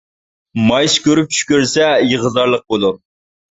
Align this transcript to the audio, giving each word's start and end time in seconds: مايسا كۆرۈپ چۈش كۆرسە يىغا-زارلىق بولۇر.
مايسا 0.69 1.03
كۆرۈپ 1.09 1.29
چۈش 1.37 1.45
كۆرسە 1.53 1.93
يىغا-زارلىق 2.15 2.67
بولۇر. 2.75 3.01